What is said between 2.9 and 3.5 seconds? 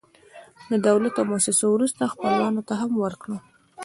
ورکړه.